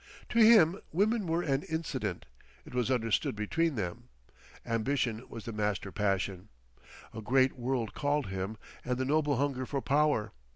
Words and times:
To 0.29 0.39
him 0.39 0.81
women 0.91 1.27
were 1.27 1.43
an 1.43 1.61
incident, 1.61 2.25
it 2.65 2.73
was 2.73 2.89
understood 2.89 3.35
between 3.35 3.75
them; 3.75 4.05
Ambition 4.65 5.29
was 5.29 5.45
the 5.45 5.53
master 5.53 5.91
passion. 5.91 6.49
A 7.13 7.21
great 7.21 7.53
world 7.53 7.93
called 7.93 8.29
him 8.29 8.57
and 8.83 8.97
the 8.97 9.05
noble 9.05 9.35
hunger 9.35 9.67
for 9.67 9.79
Power. 9.79 10.31